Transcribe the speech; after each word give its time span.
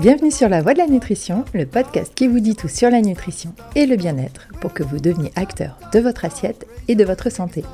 Bienvenue 0.00 0.30
sur 0.30 0.48
La 0.48 0.62
Voie 0.62 0.74
de 0.74 0.78
la 0.78 0.86
Nutrition, 0.86 1.44
le 1.54 1.66
podcast 1.66 2.12
qui 2.14 2.28
vous 2.28 2.38
dit 2.38 2.54
tout 2.54 2.68
sur 2.68 2.88
la 2.88 3.00
nutrition 3.00 3.52
et 3.74 3.84
le 3.84 3.96
bien-être 3.96 4.46
pour 4.60 4.72
que 4.72 4.84
vous 4.84 4.98
deveniez 5.00 5.32
acteur 5.34 5.76
de 5.92 5.98
votre 5.98 6.24
assiette 6.24 6.68
et 6.86 6.94
de 6.94 7.02
votre 7.02 7.30
santé. 7.30 7.64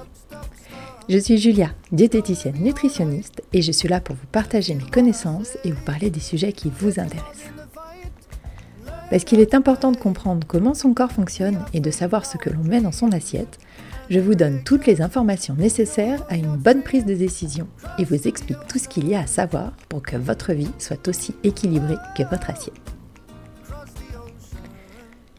Je 1.10 1.18
suis 1.18 1.36
Julia, 1.36 1.68
diététicienne 1.92 2.56
nutritionniste 2.62 3.42
et 3.52 3.60
je 3.60 3.72
suis 3.72 3.88
là 3.88 4.00
pour 4.00 4.16
vous 4.16 4.26
partager 4.32 4.74
mes 4.74 4.88
connaissances 4.90 5.58
et 5.64 5.70
vous 5.70 5.84
parler 5.84 6.08
des 6.08 6.20
sujets 6.20 6.54
qui 6.54 6.72
vous 6.74 6.98
intéressent. 6.98 7.50
Parce 9.10 9.24
qu'il 9.24 9.40
est 9.40 9.52
important 9.52 9.92
de 9.92 9.98
comprendre 9.98 10.46
comment 10.46 10.72
son 10.72 10.94
corps 10.94 11.12
fonctionne 11.12 11.62
et 11.74 11.80
de 11.80 11.90
savoir 11.90 12.24
ce 12.24 12.38
que 12.38 12.48
l'on 12.48 12.64
met 12.64 12.80
dans 12.80 12.90
son 12.90 13.12
assiette, 13.12 13.58
je 14.10 14.20
vous 14.20 14.34
donne 14.34 14.62
toutes 14.64 14.86
les 14.86 15.00
informations 15.00 15.54
nécessaires 15.54 16.24
à 16.28 16.36
une 16.36 16.56
bonne 16.56 16.82
prise 16.82 17.04
de 17.04 17.14
décision 17.14 17.66
et 17.98 18.04
vous 18.04 18.28
explique 18.28 18.66
tout 18.68 18.78
ce 18.78 18.88
qu'il 18.88 19.08
y 19.08 19.14
a 19.14 19.20
à 19.20 19.26
savoir 19.26 19.72
pour 19.88 20.02
que 20.02 20.16
votre 20.16 20.52
vie 20.52 20.70
soit 20.78 21.08
aussi 21.08 21.34
équilibrée 21.42 21.96
que 22.16 22.22
votre 22.24 22.50
assiette. 22.50 22.74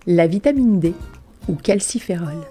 La 0.07 0.27
vitamine 0.27 0.79
D, 0.79 0.93
ou 1.47 1.55
calciférol, 1.55 2.45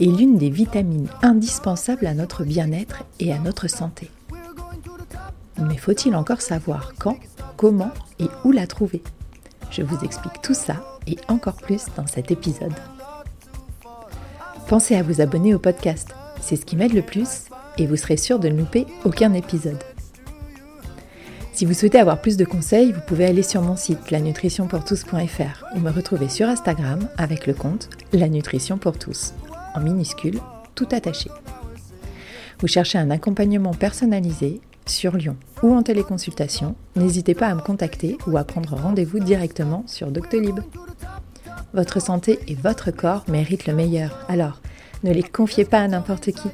est 0.00 0.04
l'une 0.04 0.38
des 0.38 0.50
vitamines 0.50 1.08
indispensables 1.22 2.06
à 2.06 2.14
notre 2.14 2.44
bien-être 2.44 3.04
et 3.20 3.32
à 3.32 3.38
notre 3.38 3.68
santé. 3.68 4.10
Mais 5.58 5.76
faut-il 5.76 6.16
encore 6.16 6.40
savoir 6.40 6.92
quand, 6.98 7.18
comment 7.56 7.92
et 8.18 8.26
où 8.44 8.52
la 8.52 8.66
trouver? 8.66 9.02
Je 9.70 9.82
vous 9.82 10.04
explique 10.04 10.42
tout 10.42 10.54
ça 10.54 10.98
et 11.06 11.16
encore 11.28 11.56
plus 11.56 11.86
dans 11.96 12.06
cet 12.06 12.30
épisode. 12.30 12.74
Pensez 14.68 14.96
à 14.96 15.02
vous 15.02 15.20
abonner 15.20 15.54
au 15.54 15.58
podcast, 15.58 16.14
c'est 16.40 16.56
ce 16.56 16.64
qui 16.64 16.74
m'aide 16.74 16.94
le 16.94 17.02
plus 17.02 17.48
et 17.76 17.86
vous 17.86 17.96
serez 17.96 18.16
sûr 18.16 18.38
de 18.38 18.48
ne 18.48 18.56
louper 18.56 18.86
aucun 19.04 19.34
épisode. 19.34 19.78
Si 21.52 21.66
vous 21.66 21.74
souhaitez 21.74 21.98
avoir 21.98 22.22
plus 22.22 22.38
de 22.38 22.46
conseils, 22.46 22.92
vous 22.92 23.02
pouvez 23.06 23.26
aller 23.26 23.42
sur 23.42 23.60
mon 23.60 23.76
site 23.76 24.10
lanutritionpourtous.fr 24.10 25.64
ou 25.76 25.80
me 25.80 25.90
retrouver 25.90 26.30
sur 26.30 26.48
Instagram 26.48 27.06
avec 27.18 27.46
le 27.46 27.52
compte 27.52 27.90
La 28.14 28.28
Nutrition 28.28 28.78
pour 28.78 28.98
tous, 28.98 29.34
en 29.74 29.80
minuscule, 29.80 30.40
tout 30.74 30.88
attaché. 30.92 31.30
Vous 32.60 32.66
cherchez 32.66 32.96
un 32.96 33.10
accompagnement 33.10 33.74
personnalisé 33.74 34.62
sur 34.86 35.14
Lyon 35.14 35.36
ou 35.62 35.74
en 35.74 35.82
téléconsultation, 35.82 36.74
n'hésitez 36.96 37.34
pas 37.34 37.48
à 37.48 37.54
me 37.54 37.60
contacter 37.60 38.16
ou 38.26 38.38
à 38.38 38.44
prendre 38.44 38.74
rendez-vous 38.74 39.18
directement 39.18 39.84
sur 39.86 40.10
Doctolib. 40.10 40.60
Votre 41.74 42.00
santé 42.00 42.38
et 42.46 42.54
votre 42.54 42.92
corps 42.92 43.24
méritent 43.26 43.66
le 43.66 43.74
meilleur, 43.74 44.24
alors 44.28 44.60
ne 45.02 45.12
les 45.12 45.24
confiez 45.24 45.64
pas 45.64 45.80
à 45.80 45.88
n'importe 45.88 46.30
qui. 46.30 46.48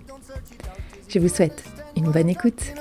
Je 1.09 1.19
vous 1.19 1.29
souhaite 1.29 1.63
une 1.95 2.11
bonne 2.11 2.31
écoute. 2.31 2.73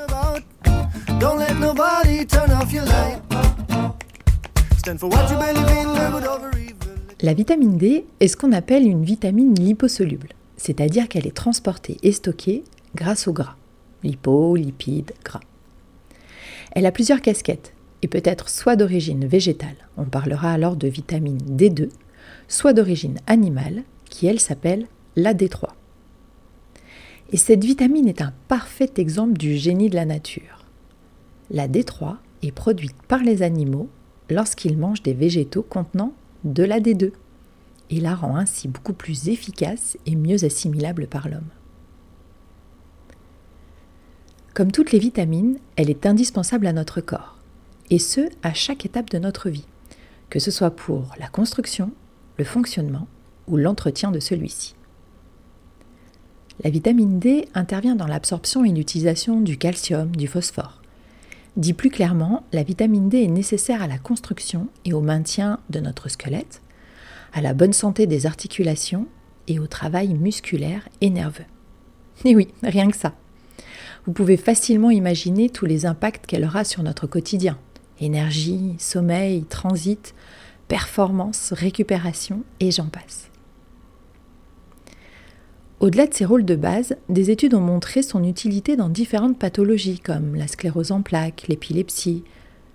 La 7.22 7.34
vitamine 7.34 7.78
D 7.78 8.06
est 8.22 8.28
ce 8.30 8.38
qu'on 8.38 8.54
appelle 8.54 8.88
une 8.88 9.04
vitamine 9.04 9.54
liposoluble, 9.54 10.30
c'est-à-dire 10.56 11.10
qu'elle 11.10 11.28
est 11.28 11.36
transportée 11.36 11.98
et 12.04 12.14
stockée 12.14 12.64
grâce 12.96 13.28
au 13.28 13.34
gras, 13.34 13.58
lipo, 14.02 14.56
lipides, 14.56 15.12
gras. 15.26 15.42
Elle 16.72 16.86
a 16.86 16.94
plusieurs 16.94 17.22
casquettes 17.22 17.74
et 18.02 18.08
peut 18.08 18.22
être 18.24 18.48
soit 18.48 18.78
d'origine 18.78 19.28
végétale, 19.28 19.76
on 19.98 20.06
parlera 20.06 20.54
alors 20.54 20.78
de 20.78 20.88
vitamine 20.88 21.40
D2, 21.40 21.90
soit 22.50 22.74
d'origine 22.74 23.20
animale, 23.28 23.84
qui 24.10 24.28
elle 24.28 24.42
s'appelle 24.42 24.88
la 25.16 25.34
D3. 25.34 25.70
Et 27.32 27.38
cette 27.38 27.64
vitamine 27.64 28.08
est 28.08 28.22
un 28.22 28.34
parfait 28.48 28.92
exemple 28.98 29.38
du 29.38 29.56
génie 29.56 29.90
de 29.90 29.96
la 29.96 30.06
nature. 30.06 30.66
La 31.52 31.68
D3 31.68 32.18
est 32.42 32.52
produite 32.52 33.02
par 33.08 33.24
les 33.24 33.44
animaux 33.44 33.88
lorsqu'ils 34.30 34.78
mangent 34.78 35.04
des 35.04 35.14
végétaux 35.14 35.64
contenant 35.64 36.14
de 36.44 36.64
la 36.64 36.80
D2 36.80 37.12
et 37.92 38.00
la 38.00 38.16
rend 38.16 38.36
ainsi 38.36 38.68
beaucoup 38.68 38.94
plus 38.94 39.30
efficace 39.30 39.98
et 40.06 40.16
mieux 40.16 40.44
assimilable 40.44 41.08
par 41.08 41.30
l'homme. 41.30 41.50
Comme 44.54 44.72
toutes 44.72 44.92
les 44.92 45.00
vitamines, 45.00 45.58
elle 45.76 45.90
est 45.90 46.06
indispensable 46.06 46.68
à 46.68 46.74
notre 46.74 47.02
corps, 47.02 47.38
et 47.90 48.00
ce, 48.00 48.30
à 48.44 48.54
chaque 48.54 48.86
étape 48.86 49.10
de 49.10 49.18
notre 49.18 49.50
vie, 49.50 49.66
que 50.30 50.40
ce 50.40 50.52
soit 50.52 50.72
pour 50.72 51.16
la 51.20 51.28
construction, 51.28 51.92
le 52.40 52.46
fonctionnement 52.46 53.08
ou 53.48 53.58
l'entretien 53.58 54.12
de 54.12 54.20
celui-ci. 54.20 54.74
La 56.64 56.70
vitamine 56.70 57.20
D 57.20 57.48
intervient 57.54 57.96
dans 57.96 58.08
l'absorption 58.08 58.64
et 58.64 58.72
l'utilisation 58.72 59.42
du 59.42 59.58
calcium, 59.58 60.16
du 60.16 60.28
phosphore. 60.28 60.82
Dit 61.58 61.74
plus 61.74 61.90
clairement, 61.90 62.44
la 62.54 62.64
vitamine 62.64 63.10
D 63.10 63.24
est 63.24 63.28
nécessaire 63.28 63.82
à 63.82 63.88
la 63.88 63.98
construction 63.98 64.68
et 64.86 64.94
au 64.94 65.02
maintien 65.02 65.60
de 65.70 65.80
notre 65.80 66.10
squelette, 66.10 66.62
à 67.34 67.42
la 67.42 67.54
bonne 67.54 67.74
santé 67.74 68.08
des 68.08 68.26
articulations 68.26 69.08
et 69.48 69.60
au 69.60 69.68
travail 69.68 70.14
musculaire 70.14 70.88
et 71.02 71.10
nerveux. 71.10 71.46
Et 72.24 72.36
oui, 72.36 72.48
rien 72.64 72.90
que 72.90 72.98
ça. 72.98 73.16
Vous 74.06 74.14
pouvez 74.14 74.38
facilement 74.38 74.92
imaginer 74.92 75.50
tous 75.50 75.66
les 75.66 75.86
impacts 75.86 76.26
qu'elle 76.26 76.46
aura 76.46 76.64
sur 76.64 76.84
notre 76.84 77.06
quotidien. 77.06 77.58
Énergie, 78.00 78.76
sommeil, 78.78 79.44
transit, 79.44 80.14
performance, 80.70 81.52
récupération 81.52 82.44
et 82.62 82.72
j'en 82.72 82.86
passe. 82.86 83.30
Au-delà 85.82 86.08
de 86.08 86.14
ses 86.14 86.26
rôles 86.26 86.46
de 86.46 86.56
base, 86.56 86.96
des 87.10 87.32
études 87.32 87.56
ont 87.56 87.62
montré 87.62 88.02
son 88.04 88.24
utilité 88.24 88.76
dans 88.76 88.88
différentes 88.88 89.40
pathologies 89.40 90.00
comme 90.00 90.36
la 90.36 90.48
sclérose 90.48 90.92
en 90.92 91.02
plaques, 91.02 91.46
l'épilepsie, 91.48 92.24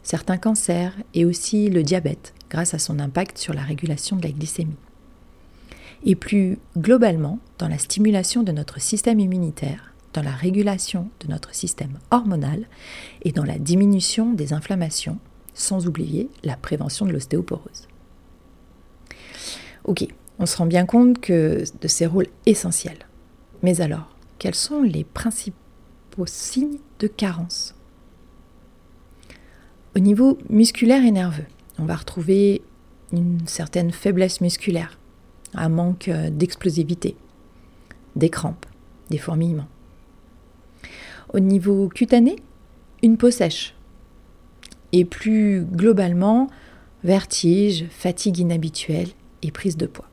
certains 0.03 0.39
cancers 0.39 0.95
et 1.15 1.25
aussi 1.25 1.71
le 1.71 1.83
diabète 1.83 2.35
grâce 2.51 2.75
à 2.75 2.79
son 2.79 2.99
impact 2.99 3.39
sur 3.39 3.55
la 3.55 3.63
régulation 3.63 4.17
de 4.17 4.23
la 4.23 4.33
glycémie. 4.33 4.77
Et 6.05 6.17
plus 6.17 6.59
globalement, 6.77 7.39
dans 7.59 7.69
la 7.69 7.79
stimulation 7.79 8.43
de 8.43 8.53
notre 8.53 8.81
système 8.81 9.21
immunitaire, 9.21 9.95
dans 10.15 10.23
la 10.23 10.33
régulation 10.33 11.09
de 11.21 11.29
notre 11.31 11.55
système 11.55 11.99
hormonal 12.11 12.67
et 13.23 13.33
dans 13.33 13.45
la 13.45 13.59
diminution 13.59 14.33
des 14.33 14.53
inflammations 14.53 15.19
sans 15.55 15.87
oublier 15.87 16.29
la 16.43 16.57
prévention 16.57 17.07
de 17.07 17.13
l'ostéoporose. 17.13 17.89
Ok, 19.85 20.07
on 20.39 20.47
se 20.47 20.57
rend 20.57 20.67
bien 20.67 20.87
compte 20.87 21.21
que 21.21 21.63
de 21.81 21.89
ces 21.89 22.07
rôles 22.07 22.29
essentiels. 22.47 23.07
Mais 23.63 23.81
alors, 23.81 24.09
quels 24.39 24.55
sont 24.55 24.83
les 24.83 25.05
principaux 25.05 26.27
signes 26.27 26.79
de 26.99 27.07
carence? 27.07 27.75
Au 29.97 30.01
niveau 30.01 30.39
musculaire 30.51 31.05
et 31.05 31.13
nerveux, 31.13 31.47
on 31.79 31.85
va 31.85 31.97
retrouver 31.97 32.63
une 33.13 33.47
certaine 33.47 33.93
faiblesse 33.93 34.41
musculaire, 34.41 34.99
un 35.55 35.69
manque 35.69 36.11
d'explosivité, 36.11 37.17
des 38.17 38.29
crampes, 38.29 38.67
des 39.11 39.19
fourmillements. 39.19 39.69
Au 41.33 41.39
niveau 41.39 41.89
cutané, 41.89 42.37
une 43.03 43.17
peau 43.17 43.31
sèche, 43.31 43.75
et 44.95 45.05
plus 45.05 45.65
globalement, 45.65 46.47
vertige, 47.03 47.87
fatigue 47.91 48.39
inhabituelle 48.39 49.09
et 49.43 49.51
prise 49.51 49.77
de 49.77 49.87
poids. 49.87 50.09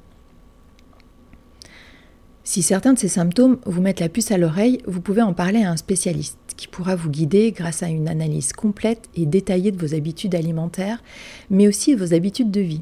Si 2.44 2.64
certains 2.64 2.94
de 2.94 2.98
ces 2.98 3.08
symptômes 3.08 3.60
vous 3.68 3.80
mettent 3.80 4.00
la 4.00 4.10
puce 4.10 4.32
à 4.32 4.40
l'oreille, 4.40 4.82
vous 4.88 5.00
pouvez 5.00 5.22
en 5.22 5.34
parler 5.34 5.62
à 5.64 5.70
un 5.70 5.78
spécialiste 5.78 6.40
qui 6.58 6.68
pourra 6.68 6.96
vous 6.96 7.12
guider 7.12 7.52
grâce 7.52 7.84
à 7.84 7.90
une 7.90 8.10
analyse 8.10 8.54
complète 8.54 9.08
et 9.16 9.28
détaillée 9.28 9.72
de 9.72 9.80
vos 9.80 9.94
habitudes 9.94 10.34
alimentaires, 10.34 11.04
mais 11.52 11.68
aussi 11.68 11.96
de 11.96 12.04
vos 12.04 12.16
habitudes 12.16 12.50
de 12.50 12.62
vie. 12.62 12.82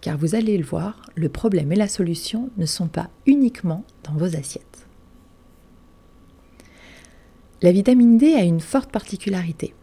Car 0.00 0.16
vous 0.16 0.34
allez 0.34 0.56
le 0.56 0.64
voir, 0.64 1.02
le 1.16 1.28
problème 1.28 1.70
et 1.70 1.76
la 1.76 1.88
solution 1.88 2.48
ne 2.56 2.64
sont 2.64 2.88
pas 2.88 3.10
uniquement 3.26 3.84
dans 4.04 4.14
vos 4.14 4.36
assiettes. 4.36 4.86
La 7.60 7.72
vitamine 7.72 8.16
D 8.16 8.32
a 8.32 8.42
une 8.42 8.60
forte 8.60 8.90
particularité. 8.90 9.74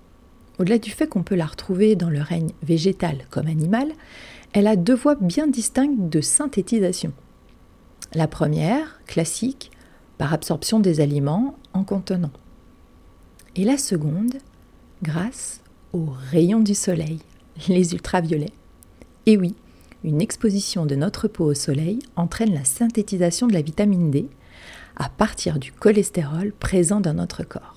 Au-delà 0.60 0.80
du 0.80 0.92
fait 0.92 1.08
qu'on 1.08 1.24
peut 1.24 1.36
la 1.36 1.46
retrouver 1.46 1.96
dans 1.96 2.10
le 2.10 2.22
règne 2.22 2.52
végétal 2.64 3.26
comme 3.30 3.48
animal, 3.48 3.92
elle 4.54 4.68
a 4.68 4.76
deux 4.76 4.96
voies 4.96 5.16
bien 5.16 5.48
distinctes 5.48 6.10
de 6.10 6.22
synthétisation. 6.22 7.14
La 8.14 8.28
première, 8.28 9.02
classique, 9.06 9.72
par 10.18 10.34
absorption 10.34 10.80
des 10.80 11.00
aliments 11.00 11.56
en 11.74 11.84
contenant. 11.84 12.32
Et 13.56 13.64
la 13.64 13.78
seconde, 13.78 14.36
grâce 15.04 15.62
aux 15.94 16.10
rayons 16.32 16.62
du 16.62 16.74
soleil, 16.74 17.20
les 17.68 17.94
ultraviolets. 17.94 18.54
Et 19.26 19.38
oui, 19.38 19.56
une 20.04 20.22
exposition 20.22 20.86
de 20.86 20.96
notre 20.96 21.28
peau 21.28 21.46
au 21.46 21.54
soleil 21.54 22.00
entraîne 22.16 22.54
la 22.54 22.64
synthétisation 22.64 23.48
de 23.48 23.54
la 23.54 23.62
vitamine 23.62 24.10
D 24.10 24.28
à 24.96 25.10
partir 25.10 25.60
du 25.60 25.72
cholestérol 25.72 26.52
présent 26.52 27.00
dans 27.00 27.14
notre 27.14 27.44
corps 27.44 27.76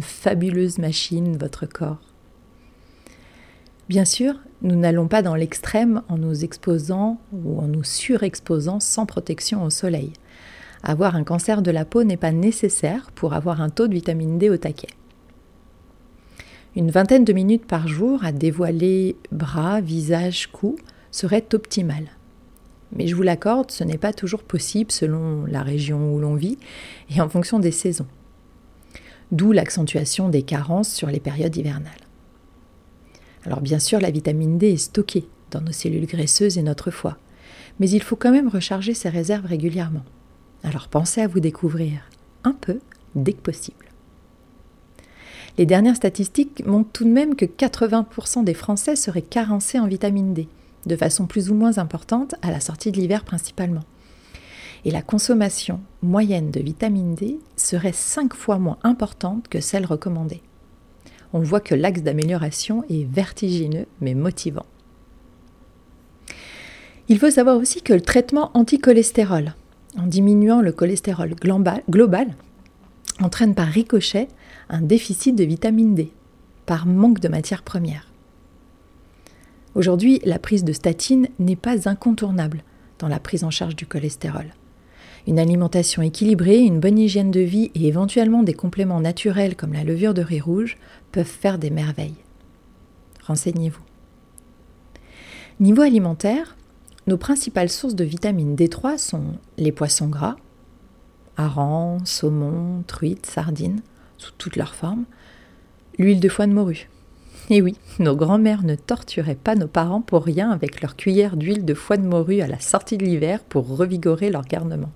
fabuleuse 0.00 0.78
machine, 0.78 1.36
votre 1.36 1.66
corps. 1.66 2.00
Bien 3.88 4.04
sûr, 4.04 4.34
nous 4.60 4.76
n'allons 4.76 5.08
pas 5.08 5.22
dans 5.22 5.34
l'extrême 5.34 6.02
en 6.08 6.18
nous 6.18 6.44
exposant 6.44 7.18
ou 7.32 7.58
en 7.58 7.68
nous 7.68 7.84
surexposant 7.84 8.80
sans 8.80 9.06
protection 9.06 9.64
au 9.64 9.70
soleil. 9.70 10.12
Avoir 10.82 11.16
un 11.16 11.24
cancer 11.24 11.62
de 11.62 11.70
la 11.70 11.84
peau 11.84 12.04
n'est 12.04 12.16
pas 12.16 12.32
nécessaire 12.32 13.10
pour 13.14 13.32
avoir 13.32 13.60
un 13.60 13.70
taux 13.70 13.88
de 13.88 13.94
vitamine 13.94 14.38
D 14.38 14.50
au 14.50 14.56
taquet. 14.56 14.88
Une 16.76 16.90
vingtaine 16.90 17.24
de 17.24 17.32
minutes 17.32 17.66
par 17.66 17.88
jour 17.88 18.24
à 18.24 18.30
dévoiler 18.30 19.16
bras, 19.32 19.80
visage, 19.80 20.48
cou 20.48 20.76
serait 21.10 21.46
optimal. 21.54 22.04
Mais 22.94 23.06
je 23.06 23.14
vous 23.14 23.22
l'accorde, 23.22 23.70
ce 23.70 23.84
n'est 23.84 23.98
pas 23.98 24.12
toujours 24.12 24.42
possible 24.42 24.92
selon 24.92 25.44
la 25.46 25.62
région 25.62 26.14
où 26.14 26.20
l'on 26.20 26.34
vit 26.34 26.58
et 27.14 27.20
en 27.20 27.28
fonction 27.28 27.58
des 27.58 27.72
saisons. 27.72 28.06
D'où 29.30 29.52
l'accentuation 29.52 30.28
des 30.28 30.42
carences 30.42 30.92
sur 30.92 31.08
les 31.08 31.20
périodes 31.20 31.56
hivernales. 31.56 31.92
Alors 33.44 33.60
bien 33.60 33.78
sûr, 33.78 34.00
la 34.00 34.10
vitamine 34.10 34.58
D 34.58 34.72
est 34.72 34.76
stockée 34.76 35.28
dans 35.50 35.60
nos 35.60 35.72
cellules 35.72 36.06
graisseuses 36.06 36.58
et 36.58 36.62
notre 36.62 36.90
foie, 36.90 37.18
mais 37.80 37.88
il 37.90 38.02
faut 38.02 38.16
quand 38.16 38.32
même 38.32 38.48
recharger 38.48 38.94
ses 38.94 39.08
réserves 39.08 39.46
régulièrement. 39.46 40.04
Alors 40.62 40.88
pensez 40.88 41.20
à 41.20 41.28
vous 41.28 41.40
découvrir 41.40 42.00
un 42.44 42.52
peu 42.52 42.80
dès 43.14 43.32
que 43.32 43.40
possible. 43.40 43.86
Les 45.56 45.66
dernières 45.66 45.96
statistiques 45.96 46.64
montrent 46.66 46.92
tout 46.92 47.04
de 47.04 47.10
même 47.10 47.34
que 47.34 47.44
80% 47.44 48.44
des 48.44 48.54
Français 48.54 48.96
seraient 48.96 49.22
carencés 49.22 49.80
en 49.80 49.88
vitamine 49.88 50.32
D, 50.32 50.48
de 50.86 50.96
façon 50.96 51.26
plus 51.26 51.50
ou 51.50 51.54
moins 51.54 51.78
importante 51.78 52.34
à 52.42 52.50
la 52.50 52.60
sortie 52.60 52.92
de 52.92 52.96
l'hiver 52.96 53.24
principalement. 53.24 53.84
Et 54.84 54.90
la 54.90 55.02
consommation 55.02 55.80
moyenne 56.02 56.50
de 56.50 56.60
vitamine 56.60 57.14
D 57.14 57.38
serait 57.56 57.92
5 57.92 58.34
fois 58.34 58.58
moins 58.58 58.78
importante 58.82 59.48
que 59.48 59.60
celle 59.60 59.86
recommandée. 59.86 60.42
On 61.32 61.40
voit 61.40 61.60
que 61.60 61.74
l'axe 61.74 62.02
d'amélioration 62.02 62.84
est 62.88 63.04
vertigineux 63.04 63.86
mais 64.00 64.14
motivant. 64.14 64.66
Il 67.08 67.18
faut 67.18 67.30
savoir 67.30 67.56
aussi 67.56 67.82
que 67.82 67.92
le 67.92 68.00
traitement 68.00 68.50
anticholestérol, 68.54 69.54
en 69.98 70.06
diminuant 70.06 70.60
le 70.60 70.72
cholestérol 70.72 71.34
global, 71.34 72.34
entraîne 73.20 73.54
par 73.54 73.66
ricochet 73.66 74.28
un 74.68 74.82
déficit 74.82 75.34
de 75.34 75.44
vitamine 75.44 75.94
D, 75.94 76.12
par 76.66 76.86
manque 76.86 77.20
de 77.20 77.28
matières 77.28 77.62
premières. 77.62 78.12
Aujourd'hui, 79.74 80.20
la 80.24 80.38
prise 80.38 80.64
de 80.64 80.72
statine 80.72 81.28
n'est 81.38 81.56
pas 81.56 81.88
incontournable 81.88 82.62
dans 82.98 83.08
la 83.08 83.20
prise 83.20 83.44
en 83.44 83.50
charge 83.50 83.76
du 83.76 83.86
cholestérol. 83.86 84.46
Une 85.28 85.38
alimentation 85.38 86.00
équilibrée, 86.00 86.56
une 86.56 86.80
bonne 86.80 86.98
hygiène 86.98 87.30
de 87.30 87.40
vie 87.40 87.70
et 87.74 87.86
éventuellement 87.86 88.42
des 88.42 88.54
compléments 88.54 89.02
naturels 89.02 89.56
comme 89.56 89.74
la 89.74 89.84
levure 89.84 90.14
de 90.14 90.22
riz 90.22 90.40
rouge 90.40 90.78
peuvent 91.12 91.26
faire 91.26 91.58
des 91.58 91.68
merveilles. 91.68 92.14
Renseignez-vous. 93.26 93.82
Niveau 95.60 95.82
alimentaire, 95.82 96.56
nos 97.06 97.18
principales 97.18 97.68
sources 97.68 97.94
de 97.94 98.04
vitamine 98.04 98.56
D3 98.56 98.96
sont 98.96 99.34
les 99.58 99.70
poissons 99.70 100.08
gras, 100.08 100.36
harengs, 101.36 102.06
saumon, 102.06 102.82
truites, 102.86 103.26
sardines, 103.26 103.82
sous 104.16 104.32
toutes 104.38 104.56
leurs 104.56 104.74
formes, 104.74 105.04
l'huile 105.98 106.20
de 106.20 106.28
foie 106.30 106.46
de 106.46 106.54
morue. 106.54 106.88
Et 107.50 107.60
oui, 107.60 107.76
nos 107.98 108.16
grands-mères 108.16 108.62
ne 108.62 108.76
torturaient 108.76 109.34
pas 109.34 109.56
nos 109.56 109.68
parents 109.68 110.00
pour 110.00 110.24
rien 110.24 110.50
avec 110.50 110.80
leur 110.80 110.96
cuillère 110.96 111.36
d'huile 111.36 111.66
de 111.66 111.74
foie 111.74 111.98
de 111.98 112.06
morue 112.06 112.40
à 112.40 112.46
la 112.46 112.60
sortie 112.60 112.96
de 112.96 113.04
l'hiver 113.04 113.40
pour 113.44 113.76
revigorer 113.76 114.30
leur 114.30 114.46
garnement. 114.46 114.90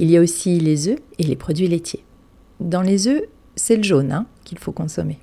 Il 0.00 0.10
y 0.10 0.16
a 0.16 0.20
aussi 0.22 0.58
les 0.58 0.88
œufs 0.88 0.98
et 1.18 1.24
les 1.24 1.36
produits 1.36 1.68
laitiers. 1.68 2.02
Dans 2.58 2.80
les 2.80 3.06
œufs, 3.06 3.22
c'est 3.54 3.76
le 3.76 3.82
jaune 3.82 4.12
hein, 4.12 4.26
qu'il 4.44 4.58
faut 4.58 4.72
consommer. 4.72 5.18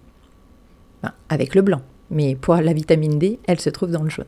avec 1.29 1.55
le 1.55 1.63
blanc, 1.63 1.81
mais 2.11 2.35
pour 2.35 2.55
la 2.55 2.73
vitamine 2.73 3.17
D, 3.17 3.39
elle 3.47 3.59
se 3.59 3.71
trouve 3.71 3.89
dans 3.89 4.03
le 4.03 4.09
jaune. 4.09 4.25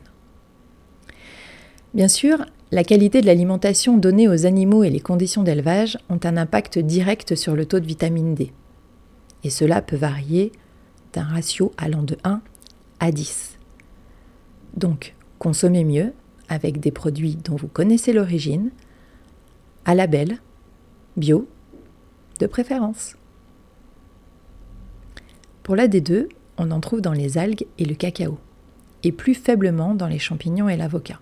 Bien 1.94 2.08
sûr, 2.08 2.44
la 2.72 2.82
qualité 2.82 3.20
de 3.20 3.26
l'alimentation 3.26 3.96
donnée 3.96 4.28
aux 4.28 4.44
animaux 4.44 4.82
et 4.82 4.90
les 4.90 5.00
conditions 5.00 5.44
d'élevage 5.44 5.98
ont 6.08 6.20
un 6.24 6.36
impact 6.36 6.78
direct 6.78 7.36
sur 7.36 7.54
le 7.54 7.64
taux 7.64 7.80
de 7.80 7.86
vitamine 7.86 8.34
D. 8.34 8.52
Et 9.44 9.50
cela 9.50 9.82
peut 9.82 9.96
varier 9.96 10.50
d'un 11.12 11.24
ratio 11.24 11.72
allant 11.78 12.02
de 12.02 12.16
1 12.24 12.40
à 12.98 13.12
10. 13.12 13.56
Donc, 14.76 15.14
consommez 15.38 15.84
mieux 15.84 16.12
avec 16.48 16.80
des 16.80 16.90
produits 16.90 17.36
dont 17.36 17.56
vous 17.56 17.68
connaissez 17.68 18.12
l'origine, 18.12 18.70
à 19.84 19.94
label, 19.94 20.38
bio, 21.16 21.48
de 22.38 22.46
préférence. 22.46 23.16
Pour 25.62 25.76
la 25.76 25.88
D2, 25.88 26.28
on 26.58 26.70
en 26.70 26.80
trouve 26.80 27.00
dans 27.00 27.12
les 27.12 27.38
algues 27.38 27.66
et 27.78 27.84
le 27.84 27.94
cacao, 27.94 28.38
et 29.02 29.12
plus 29.12 29.34
faiblement 29.34 29.94
dans 29.94 30.08
les 30.08 30.18
champignons 30.18 30.68
et 30.68 30.76
l'avocat. 30.76 31.20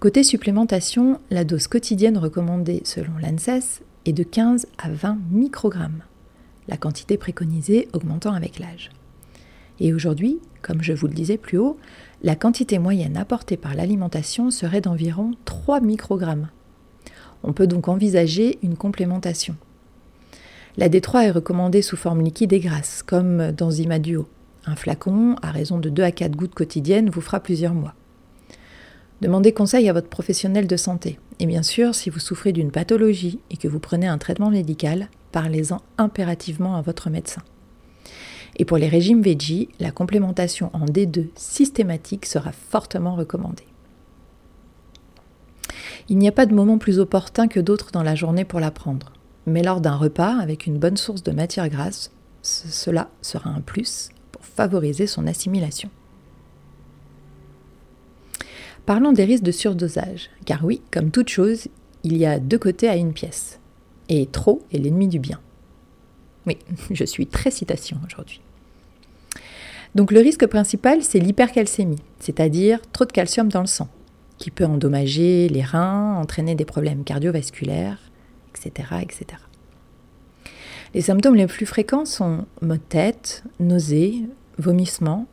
Côté 0.00 0.22
supplémentation, 0.22 1.20
la 1.30 1.44
dose 1.44 1.68
quotidienne 1.68 2.18
recommandée 2.18 2.82
selon 2.84 3.12
l'ANSES 3.18 3.82
est 4.04 4.12
de 4.12 4.22
15 4.22 4.66
à 4.78 4.90
20 4.90 5.18
microgrammes, 5.30 6.02
la 6.68 6.76
quantité 6.76 7.16
préconisée 7.16 7.88
augmentant 7.92 8.32
avec 8.32 8.58
l'âge. 8.58 8.90
Et 9.80 9.92
aujourd'hui, 9.92 10.38
comme 10.62 10.82
je 10.82 10.92
vous 10.92 11.06
le 11.06 11.12
disais 11.12 11.36
plus 11.36 11.58
haut, 11.58 11.76
la 12.22 12.34
quantité 12.34 12.78
moyenne 12.78 13.16
apportée 13.16 13.56
par 13.56 13.74
l'alimentation 13.74 14.50
serait 14.50 14.80
d'environ 14.80 15.32
3 15.44 15.80
microgrammes. 15.80 16.48
On 17.42 17.52
peut 17.52 17.66
donc 17.66 17.88
envisager 17.88 18.58
une 18.62 18.76
complémentation. 18.76 19.56
La 20.76 20.88
D3 20.88 21.24
est 21.24 21.30
recommandée 21.30 21.82
sous 21.82 21.96
forme 21.96 22.22
liquide 22.22 22.52
et 22.52 22.60
grasse, 22.60 23.02
comme 23.02 23.52
dans 23.52 23.70
Zimaduo. 23.70 24.28
Un 24.66 24.76
flacon, 24.76 25.36
à 25.42 25.50
raison 25.50 25.78
de 25.78 25.88
2 25.88 26.02
à 26.02 26.10
4 26.10 26.36
gouttes 26.36 26.54
quotidiennes, 26.54 27.08
vous 27.08 27.20
fera 27.20 27.40
plusieurs 27.40 27.72
mois. 27.72 27.94
Demandez 29.22 29.52
conseil 29.52 29.88
à 29.88 29.94
votre 29.94 30.08
professionnel 30.08 30.66
de 30.66 30.76
santé. 30.76 31.18
Et 31.38 31.46
bien 31.46 31.62
sûr, 31.62 31.94
si 31.94 32.10
vous 32.10 32.18
souffrez 32.18 32.52
d'une 32.52 32.70
pathologie 32.70 33.38
et 33.50 33.56
que 33.56 33.68
vous 33.68 33.78
prenez 33.78 34.06
un 34.06 34.18
traitement 34.18 34.50
médical, 34.50 35.08
parlez-en 35.32 35.80
impérativement 35.96 36.76
à 36.76 36.82
votre 36.82 37.08
médecin. 37.08 37.42
Et 38.56 38.64
pour 38.64 38.78
les 38.78 38.88
régimes 38.88 39.20
veggie, 39.20 39.68
la 39.78 39.90
complémentation 39.90 40.70
en 40.72 40.86
D2 40.86 41.28
systématique 41.34 42.24
sera 42.24 42.52
fortement 42.52 43.14
recommandée. 43.14 43.66
Il 46.08 46.16
n'y 46.18 46.28
a 46.28 46.32
pas 46.32 46.46
de 46.46 46.54
moment 46.54 46.78
plus 46.78 46.98
opportun 46.98 47.48
que 47.48 47.60
d'autres 47.60 47.90
dans 47.92 48.02
la 48.02 48.14
journée 48.14 48.44
pour 48.44 48.60
la 48.60 48.70
prendre. 48.70 49.12
Mais 49.46 49.62
lors 49.62 49.80
d'un 49.80 49.96
repas 49.96 50.38
avec 50.40 50.66
une 50.66 50.78
bonne 50.78 50.96
source 50.96 51.22
de 51.22 51.32
matière 51.32 51.68
grasse, 51.68 52.10
cela 52.42 53.10
sera 53.20 53.50
un 53.50 53.60
plus 53.60 54.08
pour 54.32 54.44
favoriser 54.44 55.06
son 55.06 55.26
assimilation. 55.26 55.90
Parlons 58.86 59.12
des 59.12 59.24
risques 59.24 59.42
de 59.42 59.52
surdosage, 59.52 60.30
car 60.44 60.64
oui, 60.64 60.80
comme 60.92 61.10
toute 61.10 61.28
chose, 61.28 61.66
il 62.04 62.16
y 62.16 62.24
a 62.24 62.38
deux 62.38 62.58
côtés 62.58 62.88
à 62.88 62.96
une 62.96 63.12
pièce. 63.12 63.58
Et 64.08 64.26
trop 64.26 64.62
est 64.72 64.78
l'ennemi 64.78 65.08
du 65.08 65.18
bien. 65.18 65.40
Oui, 66.46 66.56
je 66.92 67.04
suis 67.04 67.26
très 67.26 67.50
citation 67.50 67.98
aujourd'hui. 68.06 68.40
Donc 69.96 70.12
le 70.12 70.20
risque 70.20 70.46
principal, 70.46 71.02
c'est 71.02 71.18
l'hypercalcémie, 71.18 72.02
c'est-à-dire 72.20 72.82
trop 72.92 73.06
de 73.06 73.12
calcium 73.12 73.48
dans 73.48 73.62
le 73.62 73.66
sang, 73.66 73.88
qui 74.36 74.50
peut 74.50 74.66
endommager 74.66 75.48
les 75.48 75.62
reins, 75.62 76.16
entraîner 76.16 76.54
des 76.54 76.66
problèmes 76.66 77.02
cardiovasculaires, 77.02 77.98
etc. 78.54 78.88
etc. 79.00 79.24
Les 80.92 81.00
symptômes 81.00 81.34
les 81.34 81.46
plus 81.46 81.64
fréquents 81.64 82.04
sont 82.04 82.44
maux 82.60 82.74
de 82.74 82.80
tête, 82.80 83.42
nausées, 83.58 84.24
vomissements, 84.58 85.26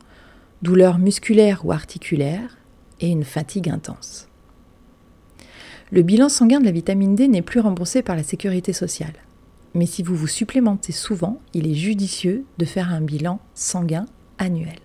douleurs 0.62 0.98
musculaires 0.98 1.66
ou 1.66 1.74
articulaires, 1.74 2.58
et 3.02 3.10
une 3.10 3.26
fatigue 3.26 3.68
intense. 3.68 4.30
Le 5.92 6.04
bilan 6.04 6.30
sanguin 6.30 6.62
de 6.62 6.66
la 6.66 6.72
vitamine 6.72 7.16
D 7.16 7.28
n'est 7.28 7.42
plus 7.42 7.60
remboursé 7.60 8.02
par 8.02 8.16
la 8.16 8.24
sécurité 8.24 8.72
sociale. 8.72 9.16
Mais 9.74 9.88
si 9.88 10.04
vous 10.04 10.16
vous 10.16 10.28
supplémentez 10.28 10.94
souvent, 10.94 11.42
il 11.54 11.70
est 11.70 11.76
judicieux 11.76 12.46
de 12.60 12.66
faire 12.66 12.94
un 12.94 13.02
bilan 13.02 13.42
sanguin 13.56 14.06
annuel. 14.44 14.80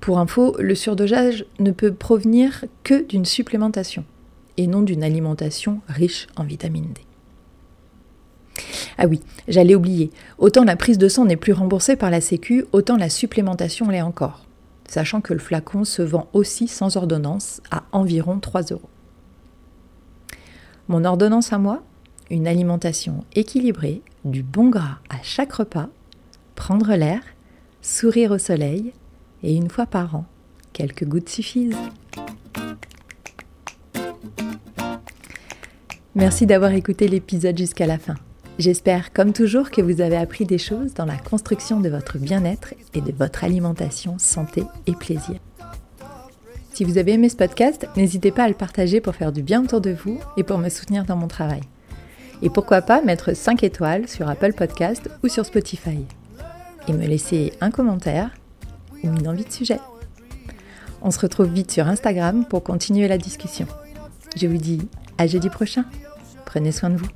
Pour 0.00 0.18
info, 0.18 0.56
le 0.58 0.74
surdosage 0.74 1.46
ne 1.58 1.70
peut 1.70 1.92
provenir 1.92 2.64
que 2.84 3.06
d'une 3.06 3.24
supplémentation 3.24 4.04
et 4.56 4.66
non 4.66 4.82
d'une 4.82 5.02
alimentation 5.02 5.80
riche 5.88 6.26
en 6.36 6.44
vitamine 6.44 6.92
D. 6.94 7.02
Ah 8.98 9.06
oui, 9.06 9.20
j'allais 9.48 9.74
oublier, 9.74 10.10
autant 10.38 10.64
la 10.64 10.76
prise 10.76 10.98
de 10.98 11.08
sang 11.08 11.26
n'est 11.26 11.36
plus 11.36 11.52
remboursée 11.52 11.96
par 11.96 12.10
la 12.10 12.22
Sécu, 12.22 12.64
autant 12.72 12.96
la 12.96 13.10
supplémentation 13.10 13.90
l'est 13.90 14.00
encore 14.00 14.46
sachant 14.88 15.20
que 15.20 15.32
le 15.32 15.38
flacon 15.38 15.84
se 15.84 16.02
vend 16.02 16.28
aussi 16.32 16.68
sans 16.68 16.96
ordonnance 16.96 17.60
à 17.70 17.84
environ 17.92 18.38
3 18.38 18.62
euros. 18.72 18.88
Mon 20.88 21.04
ordonnance 21.04 21.52
à 21.52 21.58
moi 21.58 21.82
Une 22.30 22.46
alimentation 22.46 23.24
équilibrée, 23.34 24.02
du 24.24 24.42
bon 24.42 24.68
gras 24.68 24.98
à 25.08 25.16
chaque 25.22 25.52
repas, 25.52 25.88
prendre 26.54 26.94
l'air, 26.94 27.20
sourire 27.86 28.32
au 28.32 28.38
soleil, 28.38 28.92
et 29.44 29.54
une 29.54 29.70
fois 29.70 29.86
par 29.86 30.16
an, 30.16 30.24
quelques 30.72 31.04
gouttes 31.04 31.28
suffisent. 31.28 31.76
Merci 36.16 36.46
d'avoir 36.46 36.72
écouté 36.72 37.06
l'épisode 37.06 37.56
jusqu'à 37.56 37.86
la 37.86 37.98
fin. 37.98 38.16
J'espère, 38.58 39.12
comme 39.12 39.32
toujours, 39.32 39.70
que 39.70 39.82
vous 39.82 40.00
avez 40.00 40.16
appris 40.16 40.46
des 40.46 40.58
choses 40.58 40.94
dans 40.94 41.04
la 41.04 41.16
construction 41.16 41.78
de 41.78 41.88
votre 41.88 42.18
bien-être 42.18 42.74
et 42.94 43.00
de 43.00 43.12
votre 43.12 43.44
alimentation, 43.44 44.16
santé 44.18 44.64
et 44.86 44.92
plaisir. 44.92 45.36
Si 46.72 46.82
vous 46.82 46.98
avez 46.98 47.12
aimé 47.12 47.28
ce 47.28 47.36
podcast, 47.36 47.86
n'hésitez 47.96 48.32
pas 48.32 48.44
à 48.44 48.48
le 48.48 48.54
partager 48.54 49.00
pour 49.00 49.14
faire 49.14 49.32
du 49.32 49.42
bien 49.42 49.62
autour 49.62 49.80
de 49.80 49.90
vous 49.90 50.18
et 50.36 50.42
pour 50.42 50.58
me 50.58 50.70
soutenir 50.70 51.04
dans 51.04 51.16
mon 51.16 51.28
travail. 51.28 51.62
Et 52.42 52.50
pourquoi 52.50 52.82
pas 52.82 53.00
mettre 53.00 53.36
5 53.36 53.62
étoiles 53.62 54.08
sur 54.08 54.28
Apple 54.28 54.54
Podcast 54.54 55.08
ou 55.22 55.28
sur 55.28 55.46
Spotify. 55.46 56.04
Et 56.88 56.92
me 56.92 57.06
laisser 57.06 57.52
un 57.60 57.70
commentaire 57.70 58.30
ou 59.02 59.08
une 59.08 59.28
envie 59.28 59.44
de 59.44 59.52
sujet. 59.52 59.80
On 61.02 61.10
se 61.10 61.18
retrouve 61.18 61.52
vite 61.52 61.70
sur 61.70 61.86
Instagram 61.86 62.44
pour 62.44 62.62
continuer 62.62 63.08
la 63.08 63.18
discussion. 63.18 63.66
Je 64.36 64.46
vous 64.46 64.56
dis 64.56 64.88
à 65.18 65.26
jeudi 65.26 65.50
prochain. 65.50 65.84
Prenez 66.44 66.72
soin 66.72 66.90
de 66.90 66.96
vous. 66.96 67.08